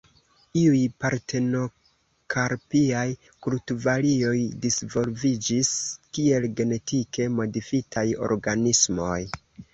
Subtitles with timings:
[0.59, 3.03] Iuj partenokarpiaj
[3.49, 4.33] kulturvarioj
[4.65, 5.71] disvolviĝis
[6.19, 9.21] kiel genetike modifitaj organismoj.